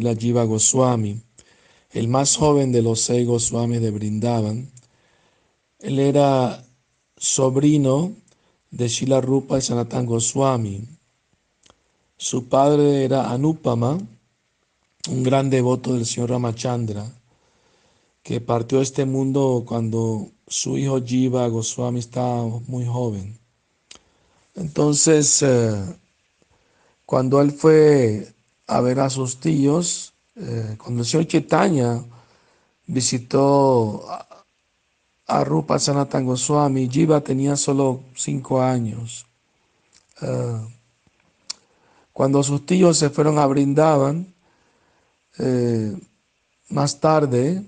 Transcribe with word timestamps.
la 0.00 0.14
Jiva 0.14 0.44
Goswami, 0.44 1.20
el 1.90 2.08
más 2.08 2.36
joven 2.36 2.72
de 2.72 2.82
los 2.82 3.00
seis 3.00 3.26
Goswamis 3.26 3.80
de 3.80 3.90
Brindavan. 3.90 4.70
Él 5.78 5.98
era 5.98 6.64
sobrino 7.16 8.12
de 8.70 8.88
Shila 8.88 9.20
Rupa 9.20 9.58
y 9.58 9.62
Sanatan 9.62 10.06
Goswami. 10.06 10.86
Su 12.16 12.48
padre 12.48 13.04
era 13.04 13.30
Anupama, 13.30 13.98
un 15.08 15.22
gran 15.22 15.50
devoto 15.50 15.94
del 15.94 16.06
señor 16.06 16.30
Ramachandra, 16.30 17.06
que 18.22 18.40
partió 18.40 18.78
de 18.78 18.84
este 18.84 19.04
mundo 19.04 19.64
cuando 19.66 20.28
su 20.46 20.76
hijo 20.78 21.00
Jiva 21.02 21.48
Goswami 21.48 22.00
estaba 22.00 22.44
muy 22.66 22.84
joven. 22.84 23.38
Entonces, 24.54 25.42
eh, 25.42 25.96
cuando 27.04 27.40
él 27.40 27.52
fue 27.52 28.34
a 28.66 28.80
ver 28.80 29.00
a 29.00 29.10
sus 29.10 29.38
tíos, 29.38 30.14
eh, 30.36 30.76
cuando 30.82 31.02
el 31.02 31.06
señor 31.06 31.26
Chaitanya 31.26 32.02
visitó 32.86 34.06
a, 35.26 35.44
Rupa 35.44 35.78
Sanatan 35.78 36.24
Goswami, 36.24 36.88
Jiva 36.88 37.20
tenía 37.20 37.56
solo 37.56 38.02
cinco 38.14 38.62
años. 38.62 39.26
Eh, 40.22 40.60
cuando 42.12 42.42
sus 42.42 42.64
tíos 42.64 42.96
se 42.96 43.10
fueron 43.10 43.38
a 43.38 43.46
Brindavan, 43.46 44.32
más 46.70 46.98
tarde, 46.98 47.62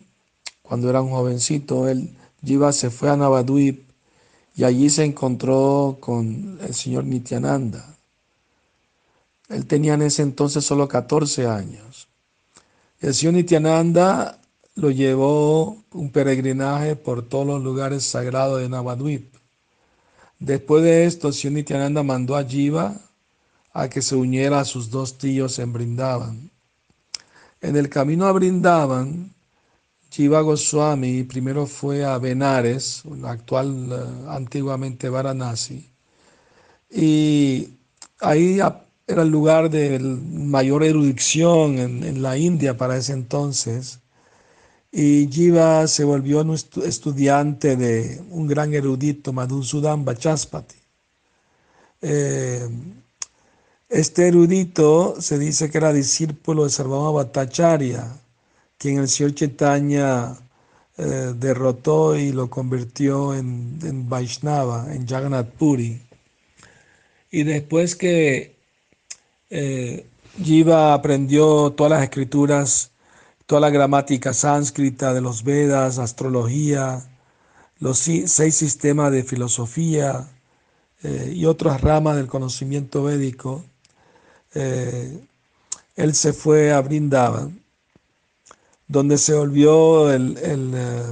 cuando 0.63 0.89
era 0.89 1.03
un 1.03 1.11
jovencito, 1.11 1.89
él, 1.89 2.17
Jiva 2.43 2.73
se 2.73 2.91
fue 2.91 3.11
a 3.11 3.17
Navadvip 3.17 3.89
y 4.55 4.65
allí 4.65 4.91
se 4.91 5.05
encontró 5.05 5.99
con 6.01 6.59
el 6.63 6.75
señor 6.75 7.05
Nityananda. 7.05 7.98
Él 9.49 9.67
tenía 9.67 9.95
en 9.95 10.03
ese 10.03 10.23
entonces 10.23 10.65
solo 10.65 10.89
14 10.89 11.47
años. 11.47 12.09
El 13.01 13.15
señor 13.15 13.35
Nityananda 13.35 14.41
lo 14.75 14.91
llevó 14.91 15.83
un 15.93 16.11
peregrinaje 16.11 16.97
por 16.97 17.23
todos 17.23 17.47
los 17.47 17.63
lugares 17.63 18.05
sagrados 18.05 18.61
de 18.61 18.69
Navadvip. 18.69 19.35
Después 20.39 20.85
de 20.85 21.05
esto, 21.07 21.29
el 21.29 21.35
señor 21.35 21.55
Nityananda 21.55 22.03
mandó 22.03 22.37
a 22.37 22.45
Jiva 22.45 22.95
a 23.73 23.89
que 23.89 24.03
se 24.03 24.17
uniera 24.17 24.61
a 24.61 24.65
sus 24.65 24.91
dos 24.91 25.19
tíos 25.19 25.59
en 25.59 25.73
Brindavan. 25.73 26.51
En 27.61 27.77
el 27.77 27.89
camino 27.89 28.27
a 28.27 28.33
Brindavan, 28.33 29.35
Jiva 30.11 30.41
Goswami 30.41 31.25
primero 31.25 31.67
fue 31.67 32.05
a 32.05 32.19
Benares, 32.19 33.03
actual 33.25 33.89
eh, 33.93 34.27
antiguamente 34.29 35.09
Varanasi, 35.09 35.89
y 36.91 37.69
ahí 38.21 38.59
era 39.09 39.23
el 39.23 39.31
lugar 39.31 39.71
de 39.71 39.99
mayor 39.99 40.85
erudición 40.85 41.79
en, 41.79 42.23
la 42.23 42.37
India 42.37 42.77
para 42.77 42.97
ese 42.99 43.15
entonces. 43.15 44.01
Y 44.93 45.29
Jiva 45.33 45.87
se 45.87 46.05
volvió 46.05 46.43
un 46.43 46.55
estudiante 46.55 47.77
de 47.77 48.23
un 48.31 48.47
gran 48.47 48.75
erudito, 48.75 49.33
Madhusudan 49.33 50.05
Bachaspati. 50.05 50.77
Eh, 52.03 52.69
este 53.89 54.29
erudito 54.29 55.17
se 55.21 55.39
dice 55.39 55.71
que 55.71 55.79
era 55.79 55.93
discípulo 55.93 56.65
de 56.65 56.71
Sarvama 56.71 57.11
Bhattacharya 57.11 58.15
quien 58.79 58.99
el 58.99 59.09
señor 59.09 59.35
Chaitanya 59.35 60.37
eh, 60.97 61.35
derrotó 61.37 62.17
y 62.17 62.33
lo 62.33 62.49
convirtió 62.49 63.35
en, 63.35 63.79
en, 63.83 64.09
Vaishnava, 64.09 64.95
en 64.95 65.07
Jagannath 65.07 65.51
Puri. 65.51 66.01
Y 67.31 67.43
después 67.43 67.97
que 67.97 68.58
eh, 69.51 70.07
Jiva 70.43 70.95
aprendió 70.95 71.71
todas 71.71 71.91
las 71.91 72.03
escrituras, 72.03 72.91
toda 73.47 73.61
la 73.61 73.71
gramática 73.71 74.33
sánscrita 74.33 75.15
de 75.15 75.21
los 75.21 75.43
Vedas, 75.45 75.99
astrología, 75.99 77.05
los 77.81 77.99
seis 77.99 78.55
sistemas 78.55 79.13
de 79.13 79.23
filosofía 79.23 80.29
eh, 81.03 81.33
y 81.35 81.45
otras 81.47 81.81
ramas 81.81 82.17
del 82.17 82.27
conocimiento 82.27 83.05
védico, 83.05 83.65
él 84.55 86.15
se 86.15 86.33
fue 86.33 86.73
a 86.73 86.81
Brindavan 86.81 87.61
donde 88.89 89.19
se 89.19 89.35
volvió 89.35 90.11
el, 90.11 90.37
eh, 90.43 91.03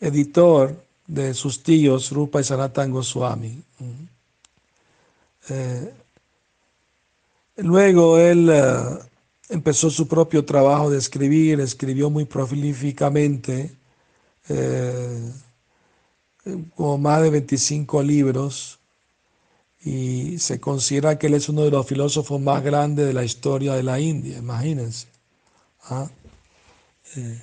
editor 0.00 0.82
de 1.06 1.34
sus 1.34 1.62
tíos 1.62 2.12
Rupa 2.12 2.40
y 2.40 2.44
Sanatan 2.44 2.92
Goswami. 2.92 3.62
Eh, 5.48 5.92
luego 7.62 8.18
él 8.18 8.48
eh, 8.50 8.74
empezó 9.48 9.90
su 9.90 10.06
propio 10.08 10.44
trabajo 10.44 10.90
de 10.90 10.98
escribir, 10.98 11.60
escribió 11.60 12.10
muy 12.10 12.24
prolíficamente, 12.24 13.72
como 16.74 16.98
más 16.98 17.22
de 17.22 17.30
25 17.30 18.02
libros, 18.02 18.80
y 19.82 20.38
se 20.38 20.60
considera 20.60 21.18
que 21.18 21.28
él 21.28 21.34
es 21.34 21.48
uno 21.48 21.62
de 21.62 21.70
los 21.70 21.86
filósofos 21.86 22.40
más 22.40 22.62
grandes 22.62 23.06
de 23.06 23.14
la 23.14 23.24
historia 23.24 23.74
de 23.74 23.82
la 23.82 23.98
India, 23.98 24.38
imagínense. 24.38 25.06
¿ah? 25.84 26.10
Eh, 27.16 27.42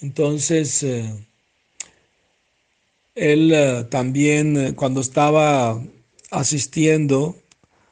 entonces, 0.00 0.82
eh, 0.84 1.26
él 3.14 3.52
eh, 3.52 3.84
también 3.90 4.74
cuando 4.74 5.00
estaba 5.00 5.82
asistiendo 6.30 7.36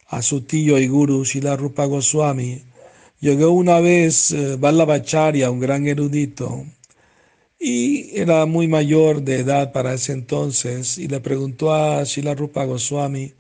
a 0.08 0.22
su 0.22 0.42
tío 0.42 0.78
y 0.78 0.88
guru 0.88 1.24
Srila 1.24 1.56
Rupa 1.56 1.84
Goswami, 1.84 2.62
llegó 3.20 3.50
una 3.50 3.80
vez 3.80 4.34
Vallabhacharya, 4.58 5.50
un 5.50 5.60
gran 5.60 5.86
erudito, 5.86 6.64
y 7.60 8.16
era 8.18 8.46
muy 8.46 8.68
mayor 8.68 9.22
de 9.22 9.40
edad 9.40 9.72
para 9.72 9.94
ese 9.94 10.12
entonces, 10.12 10.96
y 10.98 11.08
le 11.08 11.20
preguntó 11.20 11.72
a 11.74 12.04
Srila 12.04 12.34
Rupa 12.34 12.64
Goswami 12.64 13.32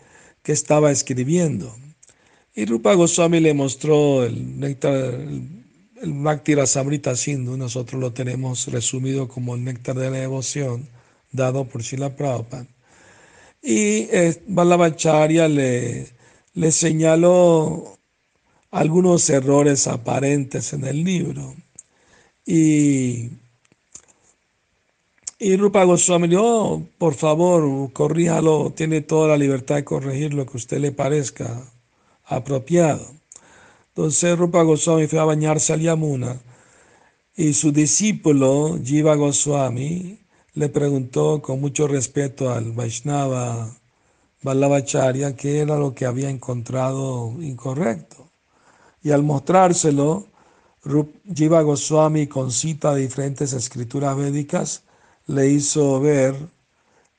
qué 0.42 0.52
estaba 0.52 0.90
escribiendo. 0.90 1.74
Y 2.54 2.64
Rupa 2.64 2.94
Goswami 2.94 3.40
le 3.40 3.54
mostró 3.54 4.24
el 4.24 4.58
néctar, 4.58 4.94
el 4.94 6.12
Bhakti 6.12 6.54
Rasamrita 6.54 7.14
Sindhu, 7.16 7.56
nosotros 7.56 8.00
lo 8.00 8.12
tenemos 8.12 8.66
resumido 8.66 9.28
como 9.28 9.54
el 9.54 9.64
néctar 9.64 9.96
de 9.96 10.10
la 10.10 10.18
devoción, 10.18 10.88
dado 11.32 11.64
por 11.64 11.82
Srila 11.82 12.16
Prabhupada. 12.16 12.66
Y 13.62 14.08
eh, 14.10 14.42
le, 15.48 16.06
le 16.58 16.72
señaló 16.72 17.96
algunos 18.72 19.30
errores 19.30 19.86
aparentes 19.86 20.72
en 20.72 20.84
el 20.84 21.04
libro. 21.04 21.54
Y, 22.44 23.30
y 25.38 25.56
Rupa 25.56 25.84
Goswami 25.84 26.26
dijo, 26.26 26.42
oh, 26.42 26.82
por 26.98 27.14
favor, 27.14 27.92
corríjalo, 27.92 28.72
tiene 28.74 29.02
toda 29.02 29.28
la 29.28 29.36
libertad 29.36 29.76
de 29.76 29.84
corregir 29.84 30.34
lo 30.34 30.46
que 30.46 30.56
usted 30.56 30.78
le 30.78 30.90
parezca 30.90 31.62
apropiado. 32.24 33.06
Entonces 33.90 34.36
Rupa 34.36 34.62
Goswami 34.62 35.06
fue 35.06 35.20
a 35.20 35.24
bañarse 35.24 35.72
al 35.74 35.80
Yamuna 35.80 36.40
y 37.36 37.52
su 37.52 37.70
discípulo 37.70 38.80
Jiva 38.82 39.14
Goswami 39.14 40.18
le 40.54 40.68
preguntó 40.68 41.40
con 41.40 41.60
mucho 41.60 41.86
respeto 41.86 42.50
al 42.50 42.72
Vaishnava 42.72 43.78
Vallabhacharya 44.42 45.34
qué 45.34 45.60
era 45.60 45.76
lo 45.76 45.94
que 45.94 46.06
había 46.06 46.30
encontrado 46.30 47.34
incorrecto. 47.40 48.28
Y 49.02 49.10
al 49.10 49.22
mostrárselo, 49.22 50.26
Jiva 51.34 51.62
Goswami 51.62 52.26
con 52.26 52.52
cita 52.52 52.94
de 52.94 53.02
diferentes 53.02 53.52
escrituras 53.52 54.16
védicas 54.16 54.82
le 55.26 55.48
hizo 55.48 56.00
ver 56.00 56.34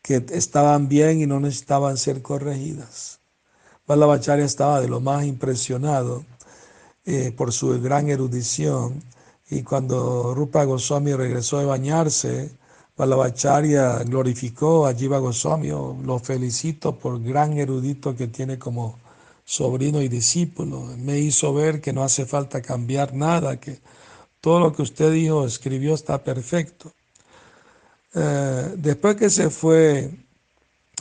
que 0.01 0.25
estaban 0.31 0.87
bien 0.87 1.21
y 1.21 1.27
no 1.27 1.39
necesitaban 1.39 1.97
ser 1.97 2.21
corregidas. 2.21 3.19
Vallabhacharya 3.87 4.45
estaba 4.45 4.81
de 4.81 4.87
lo 4.87 4.99
más 4.99 5.25
impresionado 5.25 6.23
eh, 7.05 7.33
por 7.35 7.51
su 7.51 7.81
gran 7.81 8.09
erudición. 8.09 9.03
Y 9.49 9.63
cuando 9.63 10.33
Rupa 10.35 10.63
Goswami 10.63 11.13
regresó 11.13 11.59
de 11.59 11.65
bañarse, 11.65 12.51
Vallabhacharya 12.99 14.03
glorificó 14.03 14.85
a 14.85 14.93
Jiva 14.93 15.19
Goswami. 15.19 15.69
Lo 15.69 16.19
felicito 16.19 16.99
por 16.99 17.23
gran 17.23 17.57
erudito 17.57 18.13
que 18.13 18.27
tiene 18.27 18.59
como 18.59 18.99
sobrino 19.45 20.01
y 20.01 20.09
discípulo. 20.09 20.81
Me 20.97 21.17
hizo 21.17 21.53
ver 21.53 21.79
que 21.79 21.93
no 21.93 22.03
hace 22.03 22.25
falta 22.25 22.61
cambiar 22.61 23.13
nada, 23.13 23.57
que 23.57 23.79
todo 24.41 24.59
lo 24.59 24.73
que 24.73 24.81
usted 24.81 25.13
dijo, 25.13 25.45
escribió, 25.45 25.93
está 25.93 26.21
perfecto. 26.21 26.91
Eh, 28.13 28.73
después 28.75 29.15
que 29.15 29.29
se 29.29 29.49
fue 29.49 30.11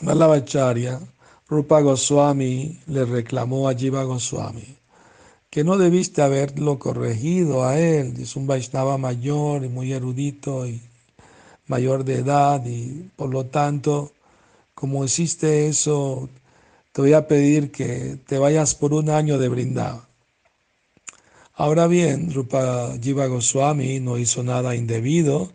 Vallabhacharya, 0.01 1.01
Rupa 1.49 1.81
Goswami 1.81 2.79
le 2.87 3.05
reclamó 3.07 3.69
a 3.69 3.75
Jiva 3.75 4.05
Goswami 4.05 4.77
que 5.51 5.65
no 5.65 5.79
debiste 5.79 6.23
haberlo 6.23 6.79
corregido 6.79 7.65
a 7.65 7.79
él. 7.79 8.15
Es 8.21 8.37
un 8.37 8.47
Vaishnava 8.47 8.99
mayor 8.99 9.65
y 9.65 9.69
muy 9.69 9.93
erudito 9.93 10.67
y 10.67 10.81
mayor 11.69 12.05
de 12.05 12.17
edad 12.17 12.65
y 12.67 13.11
por 13.17 13.31
lo 13.31 13.47
tanto, 13.47 14.13
como 14.75 15.05
hiciste 15.05 15.69
eso, 15.69 16.29
te 16.93 17.03
voy 17.03 17.13
a 17.13 17.29
pedir 17.29 17.71
que 17.71 18.19
te 18.27 18.39
vayas 18.39 18.75
por 18.75 18.93
un 18.93 19.11
año 19.11 19.39
de 19.39 19.49
brindado. 19.49 20.09
Ahora 21.55 21.89
bien, 21.89 22.33
Rupa 22.33 22.93
Jiva 23.03 23.27
Goswami 23.27 24.01
no 24.01 24.17
hizo 24.17 24.43
nada 24.45 24.77
indebido. 24.77 25.53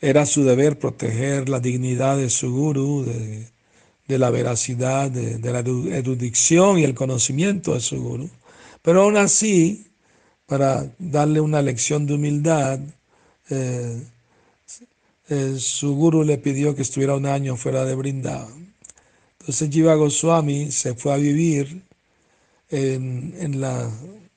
Era 0.00 0.26
su 0.26 0.44
deber 0.44 0.78
proteger 0.78 1.48
la 1.48 1.60
dignidad 1.60 2.16
de 2.16 2.30
su 2.30 2.52
guru, 2.52 3.04
de, 3.04 4.18
la 4.18 4.30
veracidad, 4.30 5.08
de, 5.10 5.38
la 5.52 5.60
erudición 5.60 6.78
y 6.78 6.84
el 6.84 6.94
conocimiento 6.94 7.74
de 7.74 7.80
su 7.80 8.02
guru. 8.02 8.28
Pero 8.82 9.02
aún 9.02 9.16
así, 9.16 9.86
para 10.46 10.92
darle 10.98 11.40
una 11.40 11.62
lección 11.62 12.06
de 12.06 12.14
humildad, 12.14 12.80
eh, 13.48 14.02
eh, 15.28 15.56
su 15.58 15.94
guru 15.96 16.22
le 16.22 16.38
pidió 16.38 16.74
que 16.74 16.82
estuviera 16.82 17.16
un 17.16 17.26
año 17.26 17.56
fuera 17.56 17.84
de 17.84 17.94
Brindavan. 17.94 18.74
Entonces 19.40 19.70
Jiva 19.70 19.94
Goswami 19.94 20.70
se 20.72 20.94
fue 20.94 21.12
a 21.12 21.16
vivir 21.16 21.82
en, 22.68 23.60
la, 23.60 23.88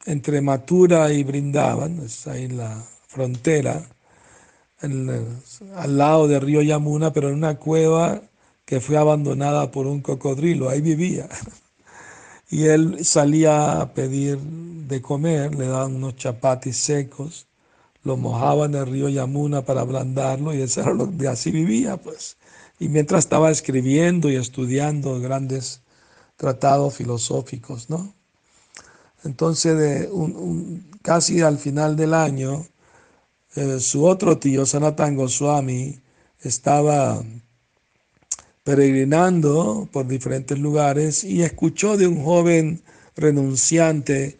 entre 0.05 0.41
Mathura 0.41 1.11
y 1.11 1.23
Brindavan, 1.23 1.99
ahí 2.27 2.45
en 2.45 2.57
la 2.57 2.83
frontera, 3.07 3.83
al 4.81 5.97
lado 5.97 6.27
del 6.27 6.41
río 6.41 6.61
Yamuna, 6.61 7.11
pero 7.11 7.29
en 7.29 7.35
una 7.35 7.55
cueva 7.55 8.21
que 8.65 8.79
fue 8.79 8.97
abandonada 8.97 9.71
por 9.71 9.87
un 9.87 10.01
cocodrilo, 10.01 10.69
ahí 10.69 10.81
vivía. 10.81 11.27
Y 12.51 12.65
él 12.65 13.05
salía 13.05 13.79
a 13.79 13.93
pedir 13.93 14.39
de 14.39 15.03
comer, 15.03 15.53
le 15.53 15.67
daban 15.67 15.95
unos 15.95 16.15
chapatis 16.15 16.77
secos, 16.77 17.45
lo 18.03 18.17
mojaban 18.17 18.73
en 18.73 18.81
el 18.81 18.87
río 18.87 19.09
Yamuna 19.09 19.63
para 19.63 19.81
ablandarlo 19.81 20.53
y 20.53 20.61
eso 20.61 20.81
era 20.81 20.93
lo 20.93 21.05
de 21.07 21.27
así 21.27 21.51
vivía, 21.51 21.97
pues. 21.97 22.37
Y 22.79 22.87
mientras 22.89 23.25
estaba 23.25 23.51
escribiendo 23.51 24.29
y 24.29 24.35
estudiando 24.35 25.19
grandes 25.19 25.81
tratados 26.37 26.95
filosóficos, 26.95 27.89
¿no? 27.89 28.13
Entonces, 29.25 30.07
casi 31.01 31.41
al 31.41 31.57
final 31.57 31.97
del 31.97 32.13
año, 32.13 32.65
eh, 33.55 33.79
su 33.79 34.05
otro 34.05 34.37
tío, 34.37 34.65
Sanatan 34.65 35.15
Goswami, 35.15 35.99
estaba 36.41 37.21
peregrinando 38.63 39.89
por 39.91 40.07
diferentes 40.07 40.57
lugares 40.57 41.23
y 41.23 41.41
escuchó 41.41 41.97
de 41.97 42.07
un 42.07 42.23
joven 42.23 42.81
renunciante 43.15 44.37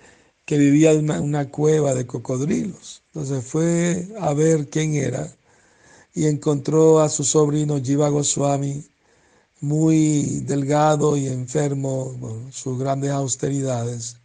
que 0.49 0.57
vivía 0.57 0.93
en 0.93 1.11
una, 1.11 1.51
cueva 1.51 1.93
de 1.93 2.07
cocodrilos. 2.07 3.03
Entonces 3.13 3.45
fue 3.45 4.07
a 4.19 4.33
ver 4.33 4.67
quién 4.67 4.95
era 4.95 5.31
y 6.15 6.25
encontró 6.25 7.01
a 7.01 7.09
su 7.09 7.23
sobrino 7.23 7.79
Jiva 7.79 8.09
Goswami 8.09 8.83
muy 9.61 10.39
delgado 10.47 11.15
y 11.15 11.27
enfermo 11.27 12.15
por 12.19 12.51
sus 12.51 12.79
grandes 12.79 13.11
austeridades. 13.11 14.17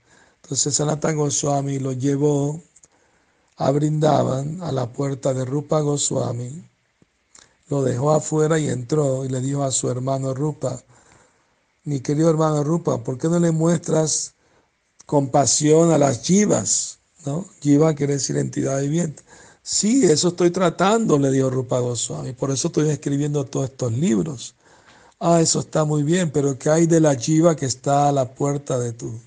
Entonces 0.42 0.74
Sanatan 0.74 1.18
Goswami 1.18 1.78
lo 1.78 1.92
llevó 1.92 2.58
a 3.58 3.70
Brindavan, 3.70 4.62
a 4.62 4.72
la 4.72 4.90
puerta 4.90 5.34
de 5.34 5.44
Rupa 5.44 5.80
Goswami, 5.80 6.64
lo 7.68 7.82
dejó 7.82 8.12
afuera 8.12 8.58
y 8.58 8.70
entró 8.70 9.26
y 9.26 9.28
le 9.28 9.42
dijo 9.42 9.62
a 9.62 9.70
su 9.70 9.90
hermano 9.90 10.32
Rupa, 10.32 10.82
mi 11.84 12.00
querido 12.00 12.30
hermano 12.30 12.64
Rupa, 12.64 13.04
¿por 13.04 13.18
qué 13.18 13.28
no 13.28 13.38
le 13.38 13.50
muestras 13.50 14.34
compasión 15.06 15.92
a 15.92 15.98
las 15.98 16.22
jivas? 16.22 16.98
¿No? 17.26 17.46
Jiva 17.60 17.94
quiere 17.94 18.14
decir 18.14 18.36
entidad 18.36 18.80
viviente. 18.80 19.22
Sí, 19.62 20.04
eso 20.04 20.28
estoy 20.28 20.50
tratando, 20.50 21.18
le 21.18 21.30
dijo 21.30 21.48
Rupa 21.50 21.78
Goswami, 21.78 22.32
por 22.34 22.50
eso 22.50 22.68
estoy 22.68 22.90
escribiendo 22.90 23.44
todos 23.44 23.70
estos 23.70 23.92
libros. 23.92 24.54
Ah, 25.20 25.40
eso 25.40 25.60
está 25.60 25.84
muy 25.84 26.02
bien, 26.02 26.30
pero 26.30 26.58
¿qué 26.58 26.70
hay 26.70 26.86
de 26.86 27.00
la 27.00 27.14
jiva 27.14 27.56
que 27.56 27.66
está 27.66 28.08
a 28.08 28.12
la 28.12 28.34
puerta 28.34 28.78
de 28.78 28.92
tu, 28.92 29.18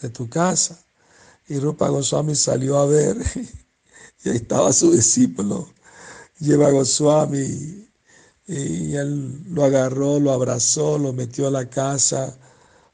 de 0.00 0.10
tu 0.10 0.28
casa. 0.28 0.78
Y 1.48 1.58
Rupa 1.58 1.88
Goswami 1.88 2.34
salió 2.34 2.78
a 2.78 2.86
ver 2.86 3.16
y 4.24 4.28
ahí 4.28 4.36
estaba 4.36 4.72
su 4.72 4.92
discípulo, 4.92 5.68
Lleva 6.38 6.70
Goswami, 6.70 7.88
y 8.46 8.94
él 8.94 9.42
lo 9.54 9.64
agarró, 9.64 10.20
lo 10.20 10.32
abrazó, 10.32 10.98
lo 10.98 11.12
metió 11.12 11.48
a 11.48 11.50
la 11.50 11.68
casa, 11.70 12.36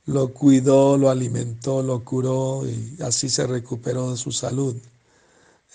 lo 0.07 0.33
cuidó, 0.33 0.97
lo 0.99 1.11
alimentó, 1.11 1.83
lo 1.83 2.05
curó 2.05 2.65
y 2.67 2.97
así 3.03 3.29
se 3.29 3.47
recuperó 3.47 4.11
de 4.13 4.17
su 4.17 4.33
salud. 4.33 4.77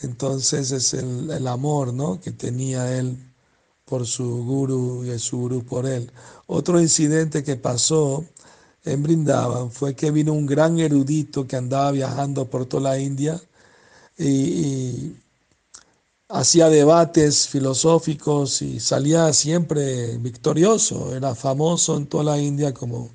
Entonces 0.02 0.72
es 0.72 0.94
el, 0.94 1.48
amor 1.48 1.94
¿no? 1.94 2.20
que 2.22 2.32
tenía 2.32 2.98
él 2.98 3.18
por 3.86 4.06
su 4.06 4.44
guru 4.44 5.06
y 5.06 5.18
su 5.20 5.38
guru 5.40 5.64
por 5.64 5.86
él. 5.86 6.12
Otro 6.48 6.80
incidente 6.82 7.44
que 7.44 7.56
pasó 7.56 8.26
en 8.86 9.04
Brindavan 9.04 9.72
fue 9.72 9.96
que 9.96 10.12
vino 10.12 10.34
un 10.34 10.46
gran 10.46 10.80
erudito 10.80 11.48
que 11.48 11.56
andaba 11.56 11.92
viajando 11.92 12.50
por 12.50 12.66
toda 12.66 12.92
la 12.92 13.00
India 13.00 13.42
y, 14.18 15.14
hacía 16.30 16.70
debates 16.70 17.48
filosóficos 17.48 18.62
y 18.62 18.80
salía 18.80 19.32
siempre 19.34 20.18
victorioso. 20.18 21.16
Era 21.16 21.36
famoso 21.36 21.98
en 21.98 22.08
toda 22.08 22.24
la 22.26 22.40
India 22.40 22.74
como 22.74 23.10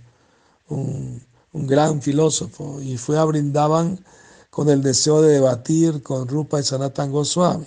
un, 0.69 1.23
gran 1.53 2.01
filósofo 2.01 2.81
y 2.81 2.97
fue 2.97 3.19
a 3.19 3.25
Brindavan 3.25 4.03
con 4.51 4.69
el 4.71 4.83
deseo 4.83 5.21
de 5.21 5.35
debatir 5.35 6.03
con 6.03 6.27
Rupa 6.27 6.61
y 6.61 6.65
Sanatan 6.65 7.13
Goswami. 7.13 7.67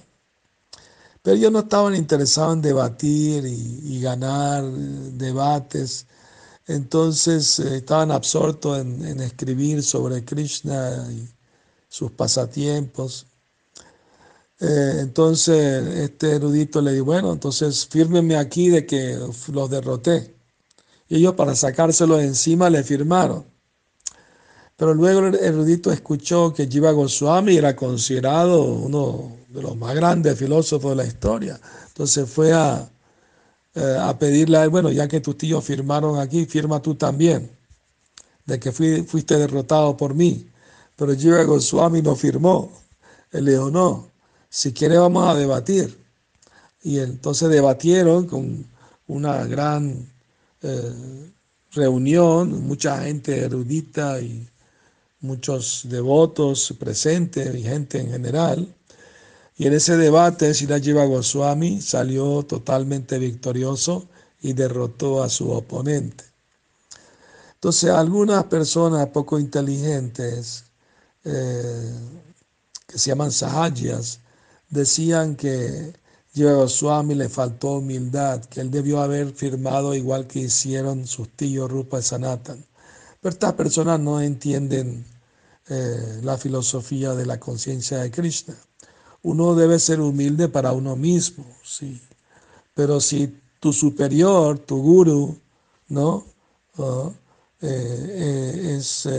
Pero 1.21 1.38
ellos 1.38 1.51
no 1.51 1.59
estaban 1.59 1.95
interesados 1.95 2.56
en 2.56 2.62
debatir 2.62 3.45
y 3.45 4.00
ganar 4.01 4.63
debates 4.63 6.07
entonces 6.68 7.59
eh, 7.59 7.77
estaban 7.77 8.12
absortos 8.12 8.80
en, 8.80 9.19
escribir 9.21 9.83
sobre 9.83 10.24
Krishna 10.25 11.07
y 11.12 11.27
sus 11.88 12.12
pasatiempos. 12.12 13.27
Eh, 14.59 14.98
entonces 15.00 15.86
este 15.98 16.36
erudito 16.36 16.81
le 16.81 16.94
dijo, 16.94 17.06
bueno, 17.06 17.33
entonces 17.33 17.86
fírmenme 17.88 18.38
aquí 18.38 18.69
de 18.69 18.86
que 18.86 19.18
los 19.50 19.69
derroté. 19.69 20.35
Y 21.07 21.18
ellos 21.18 21.36
para 21.36 21.56
sacárselo 21.56 22.18
de 22.18 22.25
encima 22.25 22.69
le 22.69 22.84
firmaron. 22.84 23.46
Pero 24.78 24.94
luego 24.94 25.28
el 25.28 25.36
erudito 25.36 25.92
escuchó 25.92 26.54
que 26.54 26.68
Jiva 26.68 26.92
Goswami 26.92 27.56
era 27.56 27.75
considerado 27.75 28.63
uno 28.63 29.38
de 29.48 29.62
los 29.62 29.78
más 29.78 29.96
grandes 29.96 30.38
filósofos 30.38 30.92
de 30.92 30.96
la 30.98 31.06
historia. 31.06 31.60
Entonces 31.88 32.30
fue 32.30 32.52
a, 32.52 32.90
eh, 33.74 33.98
a 34.02 34.18
pedirle 34.19 34.57
a 34.57 34.63
él, 34.63 34.69
bueno, 34.69 34.92
ya 34.92 35.07
que 35.07 35.22
tus 35.22 35.38
tíos 35.38 35.63
firmaron 35.63 36.19
aquí, 36.19 36.46
firma 36.46 36.81
tú 36.81 36.96
también, 36.96 37.50
de 38.46 38.60
que 38.60 38.72
fuiste 38.72 39.38
derrotado 39.38 39.96
por 39.96 40.13
mí. 40.13 40.50
Pero 40.98 41.16
Jiva 41.16 41.44
Goswami 41.44 42.01
no 42.01 42.16
firmó. 42.16 42.72
Él 43.31 43.46
le 43.46 43.51
dijo, 43.51 43.69
no, 43.72 44.12
si 44.50 44.74
quiere 44.74 44.98
vamos 44.98 45.27
a 45.27 45.36
debatir. 45.36 45.98
Y 46.84 47.00
entonces 47.00 47.50
debatieron 47.50 48.27
con 48.27 48.65
una 49.08 49.46
gran 49.46 50.10
eh, 50.62 51.31
reunión, 51.71 52.67
mucha 52.67 53.03
gente 53.03 53.39
erudita 53.39 54.19
y 54.21 54.47
muchos 55.21 55.81
devotos 55.85 56.74
presentes 56.79 57.53
y 57.55 57.63
gente 57.63 58.00
en 58.00 58.12
general. 58.12 58.75
Y 59.57 59.67
en 59.67 59.74
ese 59.74 59.97
debate, 59.97 60.53
Jiva 60.53 61.05
Goswami 61.05 61.81
salió 61.81 62.43
totalmente 62.43 63.17
victorioso 63.19 64.07
y 64.41 64.53
derrotó 64.53 65.24
a 65.24 65.29
su 65.29 65.50
oponente. 65.51 66.25
Entonces, 67.55 67.89
algunas 67.89 68.43
personas 68.45 69.07
poco 69.07 69.39
inteligentes, 69.39 70.65
eh, 71.24 71.91
que 72.85 73.00
se 73.00 73.09
llaman 73.09 73.31
sahajyas, 73.31 74.19
decían 74.69 75.35
que 75.35 75.93
Goswami 76.36 77.15
le 77.15 77.30
faltó 77.30 77.77
humildad, 77.77 78.44
que 78.46 78.62
él 78.62 78.72
debió 78.72 79.01
haber 79.01 79.32
firmado 79.34 79.94
igual 79.96 80.27
que 80.27 80.39
hicieron 80.39 81.08
sus 81.08 81.30
tíos 81.30 81.72
Rupa 81.72 82.00
y 82.00 82.04
Sanatan. 82.04 82.63
Pero 83.22 83.34
estas 83.34 83.54
personas 83.54 84.00
no 84.00 84.22
entienden 84.22 85.06
eh, 85.70 86.20
la 86.24 86.38
filosofía 86.38 87.13
de 87.15 87.25
la 87.25 87.39
conciencia 87.39 88.00
de 88.00 88.12
Krishna 88.12 88.56
uno 89.25 89.56
debe 89.56 89.80
ser 89.80 90.01
humilde 90.01 90.50
para 90.50 90.72
uno 90.72 90.96
mismo, 90.96 91.46
sí. 91.63 92.00
Pero 92.75 93.01
si 93.01 93.42
tu 93.60 93.74
superior, 93.74 94.60
tu 94.60 94.80
guru, 94.80 95.36
¿no? 95.88 96.24
Eh, 96.77 97.12
eh, 97.62 98.75
es 98.77 99.10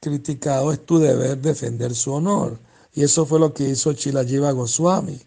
criticado, 0.00 0.72
es 0.72 0.84
tu 0.84 0.98
deber 0.98 1.38
defender 1.38 1.94
su 1.94 2.14
honor. 2.14 2.58
Y 2.94 3.04
eso 3.04 3.24
fue 3.26 3.38
lo 3.38 3.54
que 3.54 3.68
hizo 3.68 3.92
Chilajiva 3.92 4.50
Goswami. 4.50 5.20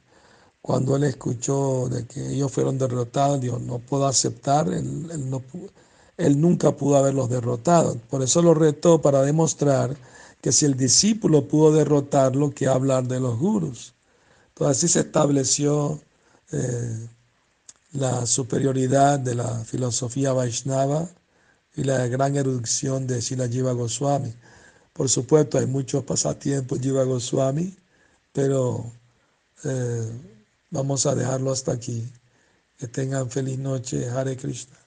Cuando 0.62 0.96
él 0.96 1.04
escuchó 1.06 1.88
de 1.90 2.06
que 2.06 2.34
ellos 2.34 2.52
fueron 2.52 2.78
derrotados, 2.78 3.40
dijo, 3.42 3.60
no 3.60 3.80
puedo 3.80 4.06
aceptar, 4.08 4.68
él, 4.70 6.42
nunca 6.42 6.76
pudo 6.76 6.98
haberlos 6.98 7.30
derrotado. 7.30 7.98
Por 8.10 8.22
eso 8.24 8.42
lo 8.42 8.54
retó 8.54 9.02
para 9.02 9.22
demostrar 9.22 9.96
que 10.42 10.52
si 10.52 10.66
el 10.66 10.76
discípulo 10.76 11.48
pudo 11.48 11.72
derrotarlo, 11.74 12.52
que 12.52 12.68
hablar 12.68 13.08
de 13.08 13.20
los 13.20 13.40
gurus. 13.40 13.94
Entonces 14.50 14.78
así 14.78 14.88
se 14.94 15.00
estableció 15.02 16.02
eh, 16.52 17.08
la 17.94 18.26
superioridad 18.26 19.20
de 19.20 19.36
la 19.36 19.64
filosofía 19.66 20.34
Vaishnava 20.34 21.10
y 21.76 21.84
la 21.84 22.08
gran 22.08 22.36
erudición 22.36 23.08
de 23.08 23.22
Jiva 23.22 23.72
Goswami. 23.74 24.34
Por 24.94 25.10
supuesto, 25.10 25.58
hay 25.58 25.66
muchos 25.66 26.04
pasatiempos 26.04 26.80
Jiva 26.80 27.04
Goswami, 27.04 27.76
pero 28.34 28.92
eh, 29.64 30.39
vamos 30.72 31.06
a 31.06 31.16
dejarlo 31.16 31.52
hasta 31.52 31.72
aquí. 31.74 32.12
Que 32.78 32.88
tengan 32.88 33.30
feliz 33.30 33.60
noche, 33.60 34.10
Hare 34.10 34.38
Krishna. 34.38 34.79